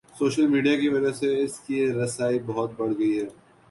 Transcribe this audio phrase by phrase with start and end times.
[0.19, 3.27] Social media کی وجہ سے اس کی رسائی بہت بڑھ گئی ہے۔